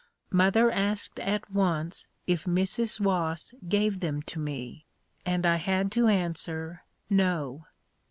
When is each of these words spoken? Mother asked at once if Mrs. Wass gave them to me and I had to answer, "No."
Mother 0.31 0.71
asked 0.71 1.19
at 1.19 1.51
once 1.51 2.07
if 2.25 2.45
Mrs. 2.45 2.99
Wass 2.99 3.53
gave 3.69 3.99
them 3.99 4.23
to 4.23 4.39
me 4.39 4.87
and 5.27 5.45
I 5.45 5.57
had 5.57 5.91
to 5.91 6.07
answer, 6.07 6.81
"No." 7.07 7.67